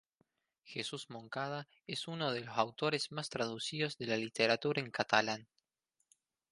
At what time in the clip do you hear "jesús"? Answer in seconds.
0.63-1.11